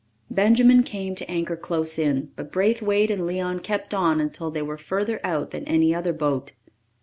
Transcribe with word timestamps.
Benjamin 0.31 0.81
came 0.81 1.13
to 1.13 1.29
anchor 1.29 1.55
close 1.55 1.99
in, 1.99 2.31
but 2.35 2.51
Braithwaite 2.51 3.11
and 3.11 3.23
Leon 3.27 3.59
kept 3.59 3.93
on 3.93 4.19
until 4.19 4.49
they 4.49 4.63
were 4.63 4.75
further 4.79 5.19
out 5.23 5.51
than 5.51 5.63
any 5.65 5.93
other 5.93 6.11
boat. 6.11 6.53